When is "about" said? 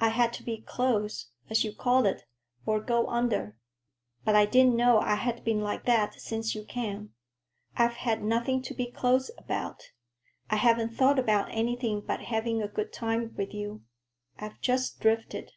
9.38-9.92, 11.20-11.52